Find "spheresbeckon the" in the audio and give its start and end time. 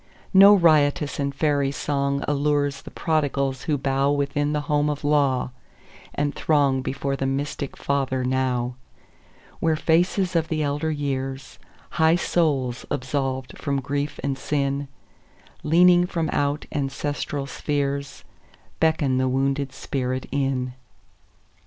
17.45-19.27